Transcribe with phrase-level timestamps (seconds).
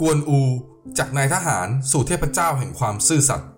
[0.00, 0.40] กวนอู
[0.98, 3.48] จากนายทหารสู่เทพเจ้าแห่งความซื่อสัตย์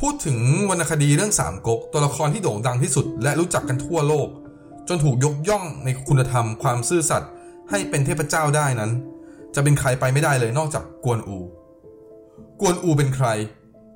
[0.00, 0.38] พูดถึง
[0.70, 4.28] วรรณคดีเรื่องสามก๊กตัวละครที่โด่งดังที่สุด และรู้จักกันทั่วโลก
[4.88, 7.30] จนถูกยกย่องในคุณธรรมความซื่อสัตย์
[7.70, 8.92] ให้เป็นเทพเจ้าได้นั้น
[9.54, 11.38] จะเป็นใครไปไม่ได้เลยนอกจากกวนอู
[12.60, 13.28] กวนอูเป็นใคร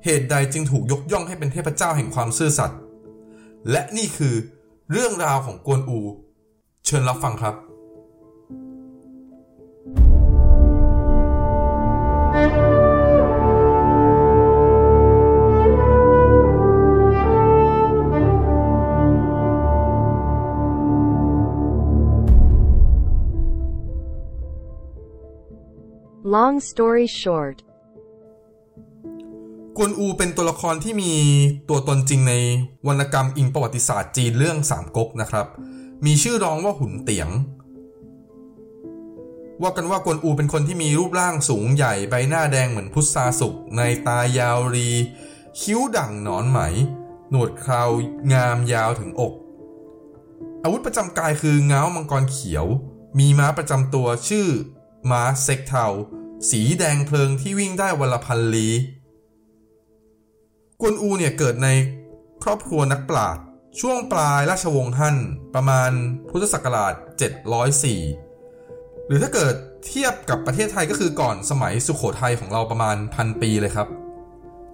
[0.03, 2.77] เหตุใดจึงถูกยกย่องให้เป็นเทพเจ้าแห่งความซื่อสัตย์
[3.71, 4.33] และนี่คือ
[4.91, 5.99] เรื่องราวของกวนอู
[6.85, 7.55] เชิญรับฟังครับ
[26.35, 27.57] Long story short,
[29.77, 31.13] กวนอูเป็นตัวละครที่มี
[31.69, 32.33] ตัวตนจริงใน
[32.87, 35.47] วรรณกรรมอิงประวัติศาสตร์จีนเรื่องสามก๊กนะครับ
[36.05, 37.29] มีชื่อร้องว่าหุนเตียง
[39.61, 44.89] ว่ากันว่ากวนอูเป็นคนที่มีรูปร่างสูงใหญ่ใบหน้าแดงเหมือนพุทราสุกในตายาวรี
[45.59, 46.59] คิ้วดั่งหนอนไหม
[47.29, 47.89] หนวดคราว
[48.33, 49.33] งามยาวถึงอก
[50.63, 52.65] อาวุธประจำกายคือเงามังกรเขียว
[53.19, 54.47] มีม้าประจำตัวชื่อ
[55.11, 55.87] ม้าเซ็กเทา
[56.49, 58.67] สีแดงเพลิงที่วิ่งได้วันละพันลี
[60.81, 61.69] กวนอูเนี่ยเกิดใน
[62.43, 63.43] ครอบครัวนักปราชญ์
[63.79, 65.17] ช่วงปลายราชวงศ์ฮั่น
[65.55, 65.91] ประมาณ
[66.29, 66.93] พุทธศักราช
[68.15, 73.87] 704 หรือถ้าเกิดเทียบกับประเทศไทยก็คือก่อนสมัยสุขโขทัยของเราประมาณพันปีเลยครับ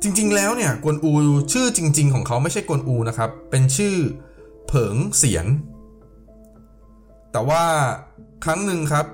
[0.01, 1.11] จริงๆ แล้วเนี่ยกวนอู
[1.53, 3.95] ชื่อจริง ๆ ของเขาไม่ใช่กวนอูนะครับ เป็นชื่อ
[4.67, 5.45] เผิงเสียน
[7.31, 7.63] แต่ว่า
[8.45, 9.05] ครั้งหนึ่งครับ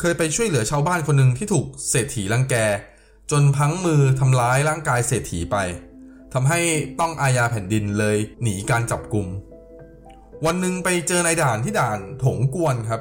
[0.00, 2.54] เคยไปช่วยเหลือชาวบ้านคนหนึ่งที่ถูกเศรษฐีรังแก
[3.30, 5.56] จนพังมือทำร้ายร่างกายเศรษฐีไป
[6.32, 6.60] ทำให้
[7.00, 9.26] ต้องอาญาแผ่นดินเลยหนีการจับกลุ่ม
[10.46, 13.00] วันหนึ่งไปเจอนายด่านที่ด่านถงกวนครับ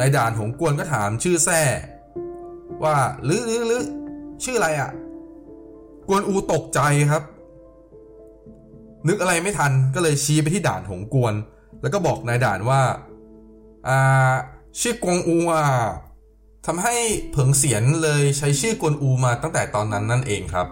[0.00, 1.62] นายด่านถงกวนก็ถามชื่อแท้
[2.84, 2.96] ว่า
[3.28, 3.84] ลือลือลือ
[4.44, 4.90] ชื่ออะไรอะ่ะ
[6.08, 6.80] กวนอูตกใจ
[7.10, 7.22] ครับ
[9.08, 11.34] นึกอะไรไม่ทันก็เลยชี้ไปที่ด่านถงกวน
[11.82, 12.80] แล้วก็บอกนายด่านว่า
[13.88, 14.34] อ่า
[14.80, 15.64] ชื่อกวงอูอะ
[16.66, 16.96] ทำให้
[17.32, 20.66] เผิงเสียนเลยใช้ชื่อกวนอูมาตั้งแต่ตอนนั้นนั่นเองครับ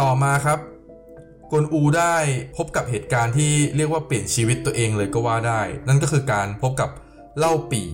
[0.00, 0.58] ต่อมาครับ
[1.50, 2.16] กวนอูได้
[2.56, 6.90] พบกับเหตุการณ์ที่เรียกว่าเปลี่ยนชีวิตตัวเองเลยก็ว่าได้ นั่นก็คือการพบกับ
[7.38, 7.88] เล่าปี่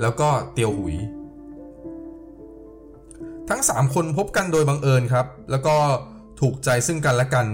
[0.00, 0.96] แล้วก็เตียวหุย
[3.48, 5.76] ทั้ง 3 คนพบกันโดยบังเอิญครับ แล้วก็
[6.40, 7.46] ถูกใจซึ่งกันและกัน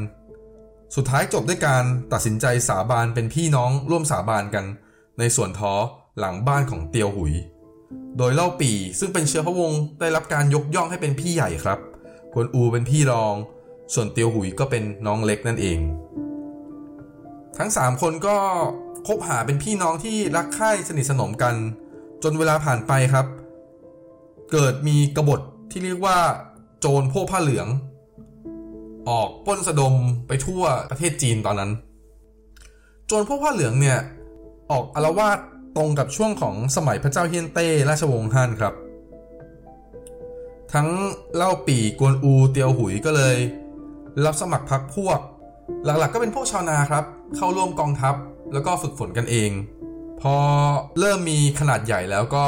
[0.96, 4.64] สุดท้ายจบด้วยการตัดสินใจสาบานเป็นพี่น้องร่วมสาบานกัน
[5.18, 5.74] ในส่วนท้อ
[6.18, 7.32] หลังบ้านของเตียวหุย
[8.18, 11.78] โดยเล่าปีซึ่งเป็นเชื้อพระวงศ์ได้รับการยกย่องให้เป็นพี่ใหญ่ครับ
[12.32, 13.34] กวนอูเป็นพี่รอง
[13.94, 15.78] ส่วนเตียวหุยก็เป็นน้องเล็กนั่นเอง
[17.58, 18.36] ทั้ง 3 คนก็
[19.06, 21.54] คบหาเป็นพี่น้องที่รักใคร่สนิทสนมกัน
[22.22, 23.26] จนเวลาผ่านไปครับ
[24.52, 26.18] เกิดมีกบฏที่เรียกว่า
[26.80, 27.68] โจรพวกผ้าเหลือง
[29.08, 29.94] ออกป้นสะดม
[30.28, 31.70] ไปทั่วประเทศจีนตอนนั้น
[33.06, 33.98] โจรพวกผ้าเหลืองเนี่ย
[34.70, 35.38] ออกอารวาส
[35.76, 38.74] ตรงกับช่วงของสมัยพระเจ้าเฮียนเต้ราชวงศ์ฮั่นครับ
[40.72, 40.88] ทั้ง
[41.36, 43.36] เล่าปีกวนอูเตียวหุยก็เลย
[44.24, 45.18] รับสมัครพักพวก
[45.84, 47.04] หลักๆก็เป็นพวกชาวนาครับ
[47.36, 48.14] เข้าร่วมกองทัพ
[48.52, 49.50] แล้วก็ฝึกฝนกันเอง
[50.20, 50.36] พอ
[50.98, 52.44] เริ่มมีขนาดใหญ่แล้วก็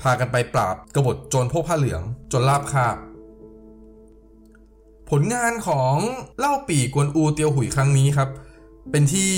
[0.00, 2.96] พากันไปปราบกบฏโจรพวกผ้าเหลืองจนลาบคาบ
[5.10, 5.94] ผลงานของ
[6.38, 8.28] เล่าปีกวนอูเตียวหุยครั้งนี้ครับ
[8.90, 9.32] เป็นที่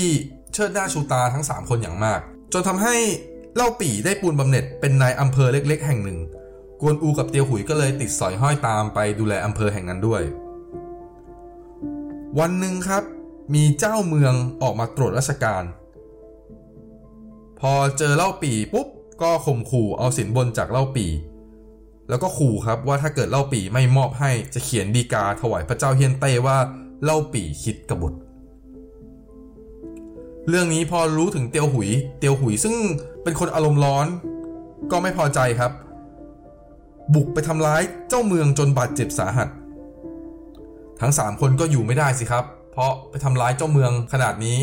[0.53, 2.21] เชิดหน้าชูตาทั้ง 3 คนอย่างมาก
[2.53, 2.95] จนทำให้
[3.55, 6.19] เล่าปีได้ปูนบำเหน็จเป็นนายอำเภอเล็ก ๆ แห่งหนึ่ง
[6.81, 10.21] กวนอูกับเตียวหุยก็เลยติดสอยห้อยตามไปดูแลอำเภอแห่งนั้นด้วย
[12.39, 13.03] วันหนึ่งครับ
[13.53, 15.63] มีเจ้าเมืองออกมาตรวจราชการ
[17.59, 18.87] พอเจอเล่าปีปุ๊บ
[19.21, 21.05] ก็ข่มขู่เอาสินบนจากเล่าปี
[22.09, 26.57] แล้วก็ขู่ครับว่าถ้าเกิดเล่าปีไม่มอบให้จะเขียนดีกาถวายพระเจ้าเฮียนเต้ว่า
[27.03, 28.13] เล่าปีคิดกบฏ
[30.49, 32.75] เรื่องนี้พอรู้ถึงเตียวหุย เตียวหุยซึ่ง
[33.23, 34.07] เป็นคนอารมณ์ร้อน
[34.91, 35.71] ก็ไม่พอใจครับ
[37.13, 39.49] บุกไปทำร้ายเจ้าเมืองจนบาดเจ็บสาหัส
[41.01, 44.59] ทั้ง 3 คนก็อยู่ไม่ได้สิครับ เพราะไปทำร้ายเจ้าเมืองขนาดนี้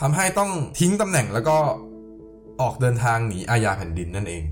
[0.00, 1.56] ทำให้ต้องทิ้งตำแหน่งแล้วก็
[2.60, 4.44] ออกเดินทางหนีอาญาแผ่นดินนั่นเอง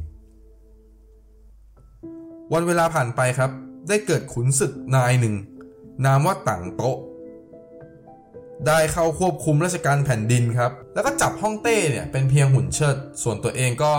[2.52, 3.50] วันเวลาผ่านไปครับ
[3.88, 5.34] ได้เกิดขุนศึกนายหนึ่ง
[6.04, 6.96] นามว่าต่างโต๊ะ
[8.68, 13.92] ได้เข้าควบคุมราชการแผ่นดินครับ แล้วก็จับฮ่องเต้เนี่ยเป็นเพียงหุ่นเชิด ส่วนตัวเองก็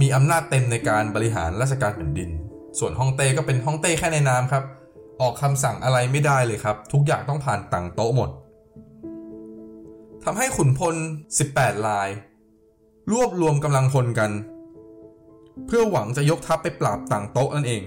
[0.00, 2.30] มีอำนาจเต็มในการบริหารราชการแผ่นดิน
[2.78, 4.64] ส่วนฮ่องเต้ก็เป็นฮ่องเต้แค่ในนามครับ
[5.20, 8.30] ออกคำสั่งอะไรไม่ได้เลยครับ ทุกอย่างต้องผ่านต่างโต๊ะหมด
[10.24, 10.94] ทำให้ขุนพล
[11.40, 12.08] 18 ลาย
[13.12, 14.30] รวบรวมกำลังพลกัน
[15.66, 17.82] เพื่อหวังจะยกทัพไปปราบต่างโต๊ะนั่นเอง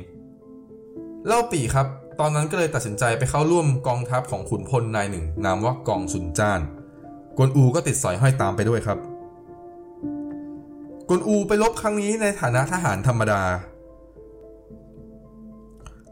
[1.27, 1.87] เล่าปีครับ
[2.19, 6.61] ตอนนั้นก็เลยตัดสินใจไปเข้าร่วมกองทัพของขุนพลนายหนึ่ง นามว่ากองสุนจ้าน
[7.37, 8.99] กวนอูก็ติดสอยห้อยตามไปด้วยครับ
[11.07, 13.41] กวนอูไปลบครั้งนี้ในฐานะทหารธรรมดา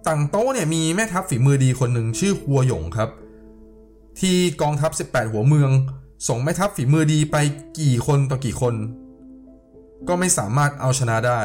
[0.08, 3.10] ต่างโต๊ะเนี่ยมีแม่ทัพฝีมือดีคนหนึ่งชื่อหัวหยงครับ
[4.20, 5.72] ที่กองทัพ 18 หัวเมือง
[6.28, 7.38] ส่งแม่ทัพฝีมือดีไป
[7.80, 8.76] กี่คนต่อกี่คน
[10.08, 11.42] ก็ไม่สามารถเอาชนะได้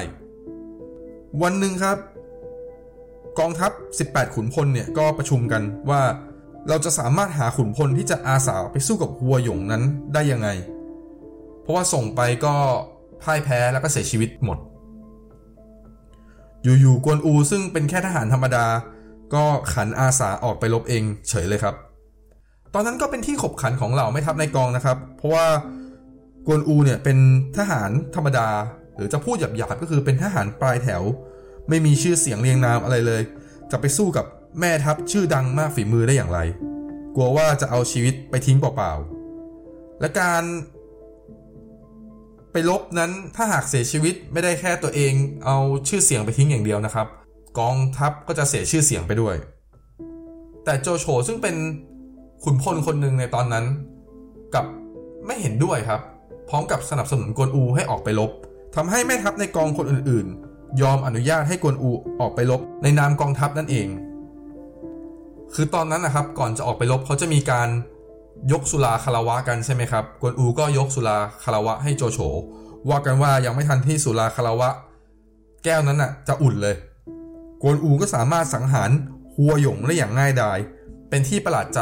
[1.43, 1.97] วันหนึ่งครับ
[3.39, 3.71] กองทัพ
[4.05, 6.03] 18 ขุนพลเนี่ยก็ประชุมกันว่า
[6.69, 9.83] เราจะสามารถหาขุนพลที่จะอาสาไปสู้กับหัวหยงนั้น
[10.15, 10.49] ได้ยังไง
[11.63, 12.55] เพราะว่าส่งไปก็
[13.23, 14.59] พ่ายแพ้แล้วก็เสียชีวิตหมด
[16.63, 18.67] อยู่ๆกวนอูซึ่งเป็นแค่ทหารธรรมดา
[19.35, 19.45] ก็
[19.75, 21.75] ขันอาสาออกไปลบเองเฉยเลยครับ
[22.75, 25.47] ตอนนั้นก็เป็นที่ขบขันของเหล่าไม่ทัพในกองนะครับ เพราะว่า
[26.47, 27.19] กวนอูเนี่ยเป็น
[27.59, 28.49] ทหารธรรมดา
[28.97, 31.03] หรือจะพูดหยาบๆก็คือเป็นทหารปลายแถว
[31.69, 33.23] ไม่มีชื่อเสียงเรียงนามอะไรเลย
[33.71, 34.27] จะไปสู้กับ
[34.61, 36.39] แม่ทัพชื่อดังมากฝีมือได้อย่างไร
[37.15, 40.45] กลัวว่าจะเอาชีวิตไปทิ้งเปล่าๆ และการ
[42.53, 45.13] ไปลบนั้นถ้าหากเสียชีวิตไม่ได้แค่ตัวเอง
[45.45, 45.57] เอา
[45.89, 47.07] ชื่อเสียงไปทิ้งอย่างเดียวนะครับ
[47.59, 49.37] กองทัพก็จะเสียชื่อเสียงไปด้วย
[50.65, 51.57] แต่โจโฉซึ่งเป็น
[52.45, 53.65] ขุนพลคนหนึ่งในตอนนั้น
[54.55, 54.67] กับ
[55.27, 56.01] ไม่เห็นด้วยครับ
[56.49, 58.31] พร้อมกับสนับสนุนกวนอูให้ออกไปลบ
[58.77, 60.48] ทำให้แม่ทัพในกองคนอื่นๆ
[60.83, 63.89] ยอมอนุญาตให้กวนอูออกไปลบในนามกองทัพนั่นเอง
[65.55, 67.69] คือตอนนั้นนะครับก่อนจะออกไปลบเขาจะมีการ
[68.53, 72.19] ยกสุราคารวะกันใช่ไหมครับ กวนอูก็ยกสุราคารวะให้โจโฉ
[72.89, 74.69] ว่ากันว่ายังไม่ทันที่สุราคารวะ
[75.65, 76.77] แก้วนั้นน่ะจะอุ่นเลย
[77.63, 78.91] กวนอูก็สามารถสังหาร
[79.35, 80.59] หัวหยงได้อย่างง่ายดาย
[81.09, 81.81] เป็นที่ประหลาดใจ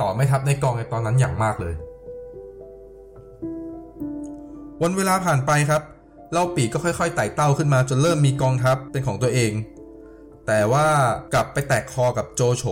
[0.00, 1.74] ต่อไม่ทัพในกองในตอนนั้นอย่างมากเลย
[4.82, 5.82] วันเวลาผ่านไปครับ
[6.32, 9.52] เล่าปีก็ค่อยๆไต่เต้าขึ้นมาจนเริ่มมีกองทัพเป็นของตัวเอง
[10.46, 10.86] แต่ว่า
[11.34, 12.64] กลับไปแตกคอกับโจโฉ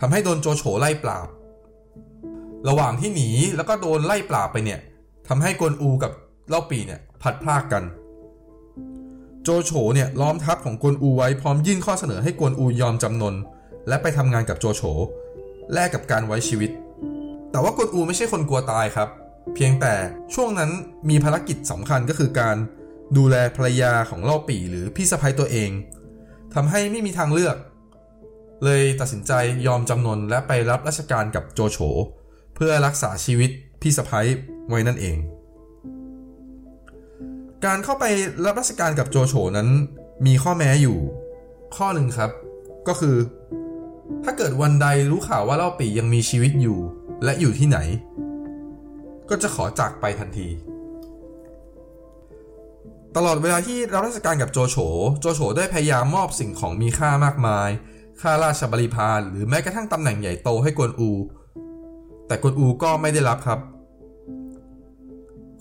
[0.00, 1.28] ทำให้โดนโจโฉไล่ปราบ
[2.68, 4.80] ระหว่างที่หนีแล้วก็โดนไล่ปราบไปเนี่ย
[5.28, 6.12] ทำให้กวนอูกับ
[6.48, 7.84] เล่าปีเนี่ยพัดพลากกัน
[9.42, 13.34] โจโฉเนี่ยล้อมทัพของกวนอูไว้พร้อมยื่นข้อเสนอให้กวนอูยอมจำนน
[13.88, 14.82] และไปทำงานกับโจโฉ
[15.72, 16.70] แลกกับการไว้ชีวิต
[17.50, 19.08] แต่ว่ากวนอูไม่ใช่คนกลัวตายครับ
[19.54, 19.94] เพียงแต่
[20.34, 20.70] ช่วงนั้น
[21.08, 22.56] มีภารกิจสำคัญก็คือการ
[23.16, 25.70] ดูแลภรรยาของเล่าปีหรือพี่สะพ้ยตัวเอง
[26.54, 27.56] ทำให้ไม่มีทางเลือก
[28.64, 29.32] เลยตัดสินใจ
[29.66, 31.78] ยอมจำนนและไปรับราชการกับโจโฉ
[32.54, 33.50] เพื่อรักษาชีวิต
[33.82, 34.26] พี่สะพ้ย
[34.68, 35.16] ไว้นั่นเอง
[37.64, 38.04] การเข้าไป
[38.44, 39.68] รับราชการกับโจโฉนั้น
[40.26, 40.98] มีข้อแม้อยู่
[41.76, 42.30] ข้อหนึ่งครับ
[42.88, 43.16] ก็คือ
[44.24, 46.78] ถ้าเกิดวันใดรู้ข่าวว่าเล่าปียังมีชีวิตอยู่
[47.24, 47.78] และอยู่ที่ไหน
[49.30, 50.48] ก็จะขอจากไปทันที
[53.16, 54.76] ตลอดเวลาที่รับราชการกับโจโฉ
[55.20, 57.68] โจโฉได้พยายามมอบสิ่งของมีค่ามากมาย
[58.20, 61.10] ค่าราชบริพารหรือแม้กระทั่งตำแหน่งใหญ่โตให้กวนอู
[62.26, 63.60] แต่กวนอูก็ไม่ได้รับครับ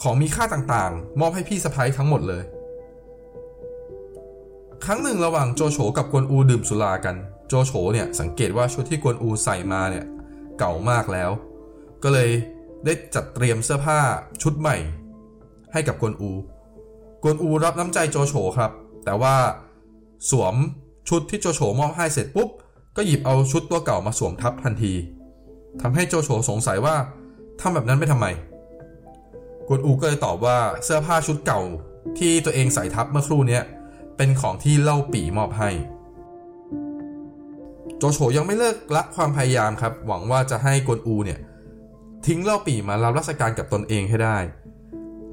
[0.02, 2.44] ของมีค่าต่างๆ มอบให้พี่สะพ้ยทั้งหมดเลย
[4.86, 7.16] ครั้งหนึ่งระหว่างโจโฉกับกวนอูดื่มสุรากัน
[7.48, 10.06] โจโฉเนี่ยสังเกตว่าชุดที่กวนอูใส่มาเนี่ย
[10.60, 11.32] เก่ามากแล้ว
[12.04, 12.30] ก็เลย
[12.86, 14.00] ได้จัดเตรียมเสื้อผ้า
[14.42, 14.76] ชุดใหม่
[15.74, 16.32] ให้กับกวนอู
[17.24, 18.72] กวนอูรับน้ำใจโจโฉครับ
[19.06, 19.36] แต่ว่า
[20.30, 20.56] สวม
[21.10, 22.50] ชุดที่โจโฉมอบให้เสร็จปุ๊บ
[22.96, 24.94] ก็หยิบเอาชุดตัวเก่ามาสวมทับทันที
[25.82, 26.96] ทำให้โจโฉสงสัยว่า
[27.60, 28.28] ทำแบบนั้นไม่ทำไม
[29.68, 31.62] กวนอูก็เลยตอบว่าเสื้อผ้าชุดเก่า
[32.18, 33.60] ที่ตัวเองใส่ทับเมื่อครู่นี้
[34.18, 35.70] เป็นของที่เล่าปี่มอบให้
[37.98, 41.40] โจโฉยังไม่เลิกละความพยายามครับ หวังว่าจะให้กวนอูเนี่ย
[42.28, 44.38] ทิ้งเล่าปี่มารับราชการกับตนเองให้ได้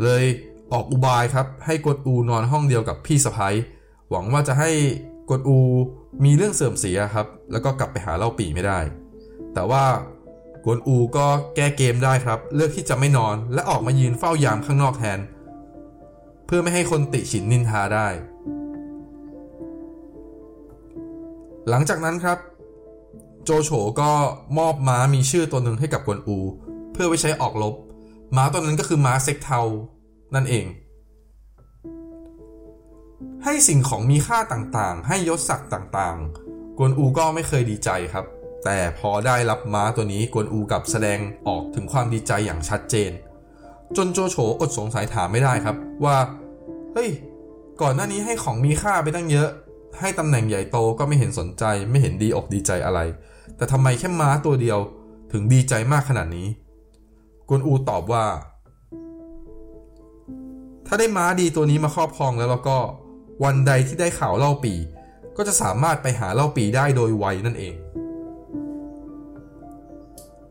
[0.03, 0.25] เลย
[0.73, 3.55] ออกอุบายครับ ให้กวนอูนอนห้องเดียวกับพี่สะพ้ย
[4.11, 4.71] หวังว่าจะให้
[5.29, 5.59] กวนอู
[6.25, 8.81] มีเรื่องเสื่อมเสียครับ แล้วก็กลับไปหาเล่าปี่ไม่ได้
[9.55, 9.85] แต่ว่า
[10.65, 15.19] กวนอูก็แก้เกมได้ครับ เลือกที่จะไม่นอนและออกมายืนเฝ้ายามข้างนอกแทน
[16.47, 18.09] เพื่อไม่ให้คนติฉินนินทาได้
[21.69, 22.39] หลังจากนั้นครับ
[23.45, 23.71] โจโฉ
[24.01, 24.11] ก็
[24.59, 26.39] มอบม้ามีชื่อตัวหนึ่งให้กับกวนอู
[27.02, 27.75] พื่อไว้ใช้ออกรบ
[28.37, 29.61] ม้าตัวนั้นก็คือม้าเซ็กเทา
[30.35, 30.66] นั่นเอง
[33.45, 38.25] ให้สิ่งของมีค่าต่างๆ ให้ยศศักดิ์ต่างๆ กวนอูก็ไม่เคยดีใจครับ
[38.64, 43.11] แต่พอได้รับม้าตัวนี้กวนอูกับแสดงออกถึงความดีใจอย่างชัดเจน
[43.97, 46.16] จนโจโฉอดสงสัยถามไม่ได้ครับว่า
[46.92, 47.11] เฮ้ย
[47.83, 49.49] ก่อนหน้านี้ให้ของมีค่าไปตั้งเยอะ
[50.00, 53.00] ให้ตำแหน่งใหญ่โตก็ไม่เห็นสนใจ ไม่เห็นดีอกดีใจอะไร
[53.57, 54.78] แต่ทำไมแค่ม้าตัวเดียว
[55.33, 56.49] ถึงดีใจมากขนาดนี้
[57.50, 58.25] กวนอูตอบว่า
[60.87, 62.78] ถ้าได้ม้าดีตัวนี้มาครอบครองแล้วแล้วก็
[63.45, 64.75] วันใดที่ได้ข่าวเล่าปี
[65.37, 67.75] ก็จะสามารถไปหาเล่าปีได้โดยไวนั่นเอง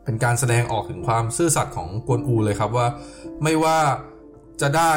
[0.03, 2.87] เป็นการแสดงออกถึงความซื่อสัตย์ของกวนอูเลยครับว่า
[3.43, 3.77] ไม่ว่า
[4.61, 4.93] จะได้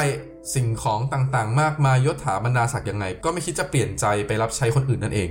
[0.55, 5.29] สิ่งของต่างๆ มากมายยศถาบรรดาศักดิ์ยังไง ก็ไม่คิดจะเปลี่ยนใจไปรับใช้คนอื่นนั่นเอง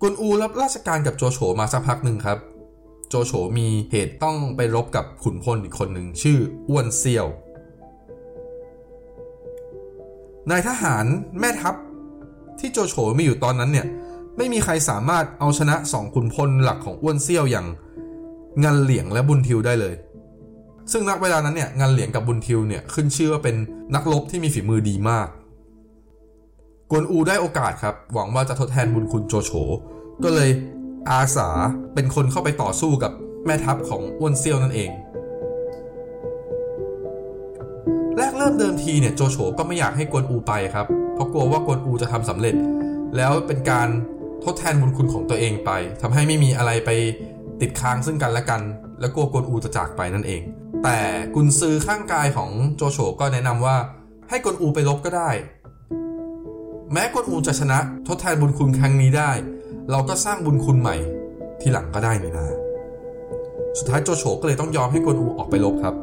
[0.00, 2.38] กวนอูรับราชการกับโจโฉมาสักพักหนึ่งครับ
[3.08, 6.38] โจโฉมีเหตุต้องไปรบกับขุนพลอีกคนหนึ่งชื่อ
[6.68, 7.26] อ้วนเซียว
[10.50, 11.04] นายทหาร
[11.40, 11.74] แม่ทัพ
[12.58, 13.86] ที่โจโฉมีอยู่ตอนนั้นเนี่ย
[14.36, 17.66] ไม่มีใครสามารถเอาชนะสองขุนพลหลักของอ้วนเซียวอย่าง
[18.64, 19.94] งันเหลียงและบุญทิวได้เลย
[20.92, 23.56] ซึ่งนักเวลานั้นเนี่ยงันเหลียงกับบุญทิวเนี่ยขึ้นชื่อว่าเป็น
[23.94, 25.28] นักรบที่มีฝีมือดีมาก
[26.90, 29.50] กวนอูได้โอกาสครับ หวังว่าจะทดแทนบุญคุณโจโฉ
[30.24, 30.50] ก็เลย
[31.10, 31.48] อาสา
[31.94, 33.12] เป็นคนเข้าไปต่อสู้กับ
[33.46, 34.90] แม่ทัพของอ้วนเซียวนั่นเอง
[38.16, 42.54] แรกเริ่มเดิมทีเนี่ยโจโฉก็ไม่อยากให้กวนอูไปครับ เพราะกลัวว่ากวนอูจะทำสำเร็จ
[43.16, 43.88] แล้วเป็นการ
[44.44, 45.70] ทดแทนบุญคุณของตัวเองไป
[46.02, 46.90] ทำให้ไม่มีอะไรไป
[47.60, 48.62] ติดค้างซึ่งกันและกัน
[49.00, 50.42] และกลัวกวนอูจะจากไปนั่นเอง
[50.84, 50.98] แต่
[51.34, 53.76] กุนซือข้างกายของโจโฉก็แนะนำว่า
[54.28, 55.30] ให้กวนอูไปลบก็ได้
[56.92, 57.78] แม้กวนอูจะชนะ
[58.08, 59.30] ทดแทนบุญคุณครั้งนี้ได้
[59.90, 60.96] เราก็สร้างบุญคุณใหม่
[61.60, 62.46] ทีหลังก็ได้นี่นา
[63.78, 65.94] สุดท้ายโจโฉก็เลยต้องยอมให้กวนอูออกไปลบครับ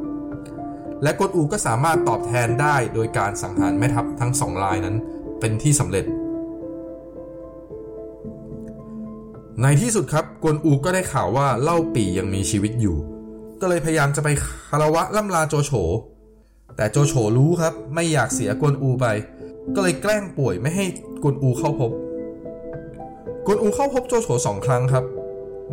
[1.04, 4.96] และกวนอูก็สามารถตอบแทนได้โดยการสังหารแม่ทัพทั้งสองรายนั้น
[5.40, 6.06] เป็นที่สำเร็จ
[9.62, 12.98] ในที่สุดครับกวนอูก็ได้ข่าวว่าเล่าปี่ยังมีชีวิตอยู่
[13.62, 14.30] ก็เลยพยายามจะไป
[14.70, 15.72] คารวะล่ำลาโจโฉ
[16.76, 19.06] แต่โจโฉรู้ครับไม่อยากเสียกวนอูไป
[19.76, 20.86] ก็เลยแกล้งป่วยไม่ให้
[21.24, 21.92] กวนอูเข้าพบ
[23.48, 25.04] กวนอูเข้าพบโจโฉสองครั้งครับ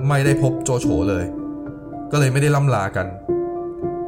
[0.09, 1.25] ไม่ได้พบโจโฉเลย
[2.13, 3.07] ก็เลยไม่ได้ล่ำลากัน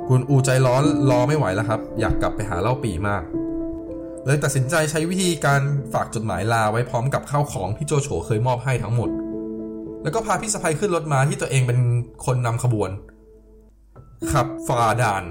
[0.09, 3.23] กวนอูใจร้อนรอไม่ไหวแล้วครับ อยากกลับไปหาเล่าปี่มาก
[4.25, 5.61] เลยตัดสินใจใช้วิธีการ
[5.93, 9.11] ฝากจดหมายลาไว้พร้อมกับข้าวของที่โจโฉเคยมอบให้ทั้งหมด
[10.03, 11.79] แล้วก็พาพี่สะพ้ยขึ้นรถมาที่ตัวเองเป็น
[12.27, 12.91] คนนำขบวน
[14.33, 15.25] ขับฝ่าด่าน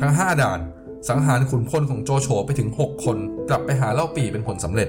[0.00, 0.60] ทั้ง 5 ด่าน
[1.08, 3.16] สังหารขุนพลของโจโฉไปถึง 6 คน
[3.48, 4.88] กลับไปหาเล่าปี่เป็นผลสำเร็จ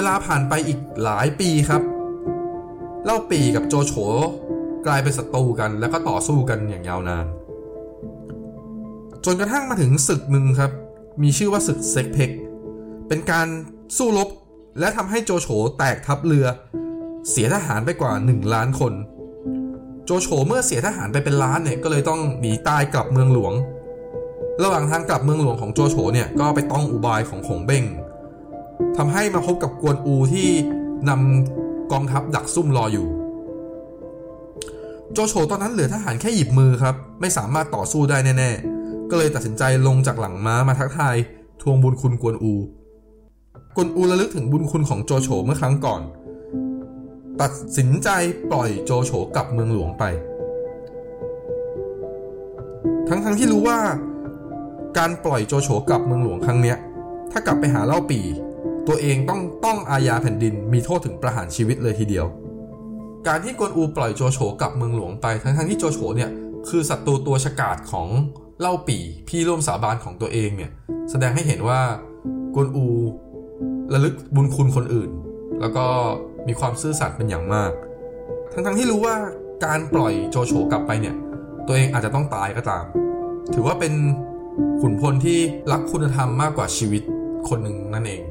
[0.00, 1.82] เวลาผ่านไปอีกหลายปีครับ
[3.04, 3.92] เล่าปีกับโจโฉ
[4.86, 7.26] กลายเป็นศัตรูกันแล้วก็ต่อสู้กันอย่างยาวนาน
[9.24, 10.72] จนกระทั่งมาถึงศึกหนึ่งครับ
[11.22, 12.30] มีชื่อว่าศึกเซ็กเพก
[13.08, 13.48] เป็นการ
[13.96, 14.28] สู้รบ
[14.78, 16.46] และทำให้โจโฉแตกทัพเรือ
[17.30, 18.92] เสียทหารไปกว่า 1 ล้านคน
[20.04, 23.52] โจโฉเมื่อเสียทหารไปเป็นล้านเนี่ยก็เลยต้องหนีตายกลับเมืองหลวง
[24.62, 27.84] ระหว่างทางกลับเมืองหลวงของโจโฉเนี่ยก็ไปต้องอุบายของขงเบ้ง
[28.96, 30.48] ทำให้มาพบกับกวนอูที่
[31.08, 33.06] นำกองทัพดักซุ่มรออยู่
[35.12, 41.16] โจโฉตอนนั้นเหลือทหารแค่หยิบมือครับ ไม่สามารถต่อสู้ได้แน่ๆ ก็เลยตัดสินใจลงจากหลังม้ามาทักทาย
[41.62, 42.54] ทวงบุญคุณกวนอู
[43.76, 46.02] กวนอูระลึกถึงบุญคุณของโจโฉเมื่อครั้งก่อน
[47.40, 48.08] ตัดสินใจ
[48.50, 50.04] ปล่อยโจโฉกลับเมืองหลวงไป
[53.08, 53.78] ทั้งๆทที่รู้ว่า
[54.98, 56.76] การปล่อยโจโฉกลับเมืองหลวงครั้งเนี้ย
[57.32, 58.20] ถ้ากลับไปหาเล่าปี
[58.88, 62.26] ตัวเองต้องต้องอาญาแผ่นดินมีโทษถึงประหารชีวิตเลยทีเดียว
[63.28, 66.30] การที่กวนอูปล่อยโจโฉกลับเมืองหลวงไปทั้งๆที่โจโฉเนี่ย
[66.68, 68.08] คือศัตรูตัวฉกาจของ
[68.60, 70.70] เล่าปี่พี่ร่วมสาบานของตัวเองเนี่ย
[71.10, 71.80] แสดงให้เห็นว่า
[72.54, 72.86] กวนอู
[73.92, 75.10] ระลึกบุญคุณคนอื่น
[75.60, 75.86] แล้วก็
[76.48, 77.72] มีความซื่อสัตย์เป็นอย่างมาก
[78.52, 79.16] ทั้งๆที่รู้ว่า
[79.64, 81.14] การปล่อยโจโฉกลับไปเนี่ย
[81.66, 82.84] ตัวเองอาจจะต้องตายก็ตาม
[83.54, 83.94] ถือว่าเป็น
[84.80, 85.38] ขุนพลที่
[85.72, 87.02] รักคุณธรรมมากกว่าชีวิต
[87.48, 88.22] คนหนึ่งนั่นเอง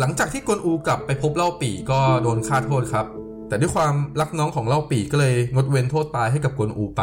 [0.00, 3.06] หลังจากที่กวนอูกลับไปพบเล่าปี่ก็โดนฆ่าโทษครับ
[3.48, 7.02] แต่ด้วยความรักน้องของเล่าปี่ก็เลยงดเว้นโทษตายให้กับกวนอูไป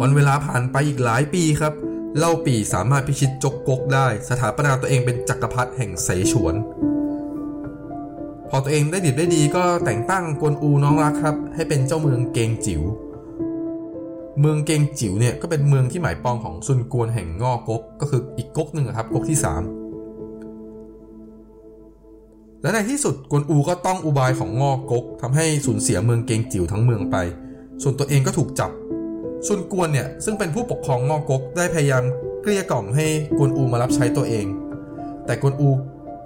[0.00, 1.74] วันเวลาผ่านไปอีกหลายปีครับ
[2.18, 6.54] เล่าปี่สามารถพิชิตจกกกได้ สถาปนาตัวเองเป็นจักรพรรดิแห่งเสฉวน
[8.48, 12.82] พอตัวเองได้ดิบได้ดีก็แต่งตั้งกวนอูน้องรักครับ ให้เป็นเจ้าเมืองเกงจิ๋ว
[14.40, 19.81] เมืองเกงจิ๋วเนี่ยก็เป็นเมืองที่หมายปองของซุนกวนแห่งงอกกก็คืออีกก๊กหนึ่งครับก๊กที่ 3
[22.62, 27.16] และในที่สุดกวนอูก็ต้องอุบายของงอกกทำให้สูญเสียเมืองเกงจิ๋วทั้งเมืองไป
[27.82, 28.70] ส่วนตัวเองก็ถูกจับ
[29.46, 32.04] ซุนกวนเนี่ยซึ่งเป็นผู้ปกครองงอกกได้พยายาม
[32.42, 33.06] เกลี้ยกล่อมให้
[33.38, 34.46] กวนอูมารับใช้ตัวเอง
[35.26, 35.70] แต่กวนอู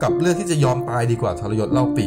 [0.02, 2.06] กลับเลือกที่จะยอมตายดีกว่าทรยศเล่าปี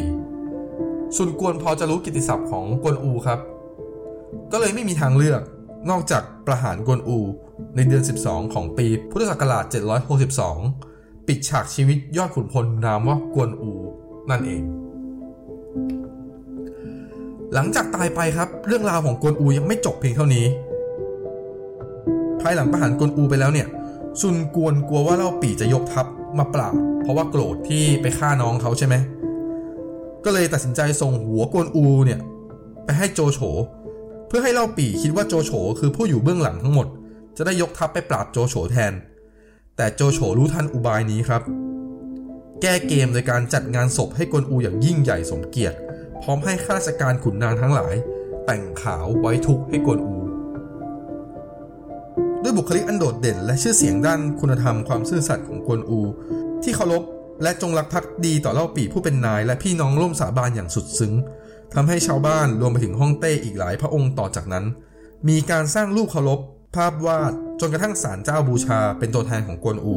[1.16, 3.40] ซุนกวนพอจะรู้กิตติศัพท์ของกวนอูครับ
[4.52, 5.40] ก็เลยไม่มีทางเลือก
[5.90, 7.18] นอกจากประหารกวนอู
[7.76, 9.64] ในเดือน 12 ของปีพุทธศักราช
[10.46, 13.72] 762 ปิดฉากชีวิตยอดขุนพลนามว่ากวนอู
[14.30, 14.62] นั่นเอง
[17.54, 20.46] หลังจากตายไปครับ เรื่องราวของกวนอูยังไม่จบเพียงเท่านี้
[22.40, 23.68] ภายหลังประหารกวนอูไปแล้วเนี่ย
[24.20, 26.06] ซุนกวนกลัวว่าเล่าปี่จะยกทัพ
[26.38, 28.94] มาปราบเพราะว่าโกรธที่ไปฆ่าน้องเขาใช่ไหม
[30.24, 32.20] ก็เลยตัดสินใจส่งหัวกวนอูเนี่ย
[32.84, 33.40] ไปให้โจโฉ
[34.28, 36.86] เพื่อให้เล่าปี่คิดว่าโจโฉคือผู้อยู่เบื้องหลังทั้งหมด
[37.36, 38.92] จะได้ยกทัพไปปราบโจโฉแทน
[39.76, 41.42] แต่โจโฉรู้ทันอุบายนี้ครับ
[42.62, 45.76] แก้เกมโดยการจัดงานศพให้กวนอูอย่างยิ่งใหญ่สมเกียรติ
[46.22, 47.94] พร้อมให้ข้าราชการขุนนางทั้งหลาย
[48.46, 50.16] แต่งขาวไว้ทุกข์ให้กวนอู
[52.42, 56.00] ด้วยบุคลิกอันโดดเด่น และชื่อเสียงด้านคุณธรรมความซื่อสัตย์ของกวนอู
[56.62, 57.02] ที่เคารพ
[57.42, 61.12] และจงรักภักดีต่อเล่าปี่ผู้เป็นนาย และพี่น้องร่วมสาบานอย่างสุดซึ้ง
[61.74, 64.64] ทำให้ชาวบ้านรวมไปถึงฮ่องเต้อีกหลายพระองค์ต่อจากนั้น
[65.28, 66.40] มีการสร้างรูปเคารพ
[66.76, 69.96] ภาพวาดจนกระทั่งศาลเจ้าบูชาเป็นตัวแทนของกวนอู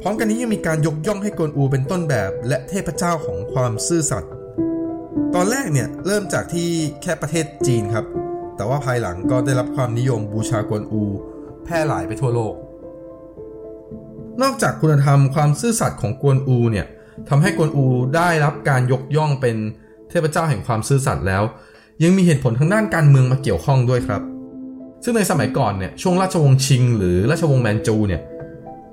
[0.00, 4.30] พร้อมกันนี้ยังมีการยกย่องให้กวนอูเป็นต้นแบบ และเทพเจ้าของความซื่อสัตย์
[5.34, 6.68] ตอนแรกเนี่ยเริ่มจากที่
[7.02, 8.06] แค่ประเทศจีนครับ
[8.56, 11.02] แต่ว่าภายหลังก็ได้รับความนิยมบูชากวนอู
[11.64, 12.54] แพร่หลายไปทั่วโลก
[14.42, 16.86] นอกจากคุณธรรมความซื่อสัตย์ของกวนอูเนี่ย
[17.28, 17.86] ทำให้กวนอู
[18.16, 19.56] ได้รับการยกย่องเป็น
[20.10, 21.42] เทพเจ้าแห่งความซื่อสัตย์แล้ว
[22.02, 24.22] ยังมีเหตุผลทางด้านการเมืองมาเกี่ยวข้องด้วยครับ
[25.04, 28.22] ซึ่งในสมัยก่อนเนี่ยช่วงราชวงศ์ชิง หรือราชวงศ์แมนจูเนี่ย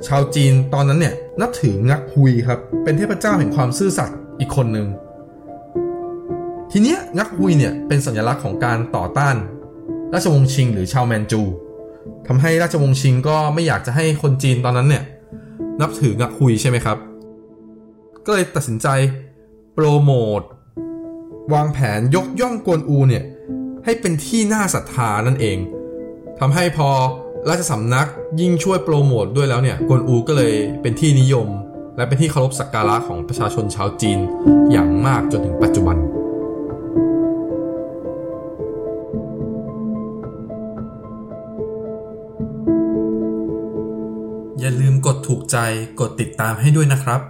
[0.07, 4.87] ชาวจีนตอนนั้นเนี่ยนับถืองักฮุยครับ เป็นเทพเจ้าแห่งความซื่อสัตย์อีกคนหนึ่ง
[6.71, 9.35] ทีเนี้ยงักฮุยเนี่ยเป็นสัญลักษณ์ของการต่อต้าน
[10.13, 11.41] ราชวงศ์ชิงหรือชาวแมนจู
[12.27, 15.03] ทำให้ราชวงศ์ชิงก็ไม่อยากจะให้คนจีนตอนนั้นเนี่ย
[15.81, 16.97] นับถืองักฮุยใช่ไหมครับ
[18.25, 18.87] ก็เลยตัดสินใจ
[19.73, 20.41] โปรโมท
[21.53, 23.23] วางแผนยกย่องกวนอูเนี่ย
[23.85, 25.57] ให้เป็นที่น่าศรัทธานั่นเอง
[26.39, 26.89] ทำให้พอ
[27.49, 28.07] ราชสำนัก
[28.41, 31.47] ยิ่งช่วยโปรโมทด้วยแล้วเนี่ยกวนอูก็เลยเป็นที่นิยม
[31.97, 34.19] และเป็นที่เคารพสักการะของประชาชนชาวจีน
[34.71, 35.97] อย่างมากจนถึงปัจจุบัน
[44.59, 45.57] อย่าลืมกดถูกใจ
[45.99, 47.21] กดติดตามให้ด้วยนะครับ